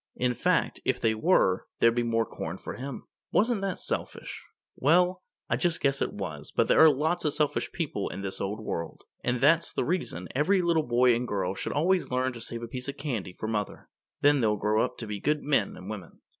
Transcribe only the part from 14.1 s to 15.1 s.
Then they'll grow up to